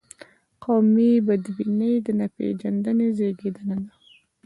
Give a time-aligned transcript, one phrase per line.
[0.63, 3.93] قومي بدبیني د ناپېژندنې زیږنده ده.